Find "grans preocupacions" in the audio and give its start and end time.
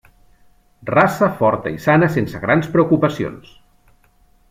2.47-3.53